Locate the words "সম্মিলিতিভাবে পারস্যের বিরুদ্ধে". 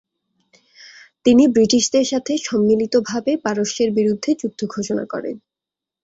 2.47-4.31